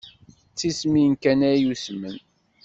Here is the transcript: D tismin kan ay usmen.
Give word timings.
D 0.51 0.53
tismin 0.57 1.13
kan 1.23 1.39
ay 1.51 1.61
usmen. 1.71 2.17